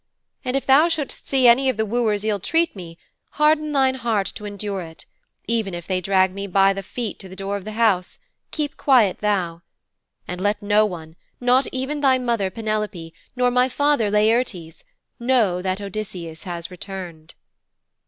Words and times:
And 0.43 0.55
if 0.57 0.65
thou 0.65 0.87
shouldst 0.87 1.27
see 1.27 1.47
any 1.47 1.69
of 1.69 1.77
the 1.77 1.85
wooers 1.85 2.23
ill 2.25 2.39
treat 2.39 2.75
me, 2.75 2.97
harden 3.33 3.71
thine 3.71 3.93
heart 3.93 4.25
to 4.33 4.45
endure 4.45 4.81
it 4.81 5.05
even 5.47 5.75
if 5.75 5.85
they 5.85 6.01
drag 6.01 6.33
me 6.33 6.47
by 6.47 6.73
the 6.73 6.81
feet 6.81 7.19
to 7.19 7.29
the 7.29 7.35
door 7.35 7.55
of 7.55 7.65
the 7.65 7.73
house, 7.73 8.17
keep 8.49 8.77
quiet 8.77 9.19
thou. 9.19 9.61
And 10.27 10.41
let 10.41 10.59
no 10.59 10.87
one 10.87 11.17
not 11.39 11.67
even 11.71 12.01
thy 12.01 12.17
mother, 12.17 12.49
Penelope 12.49 13.13
nor 13.35 13.51
my 13.51 13.69
father 13.69 14.09
Laertes 14.09 14.83
know 15.19 15.61
that 15.61 15.79
Odysseus 15.79 16.45
hath 16.45 16.71
returned.' 16.71 17.35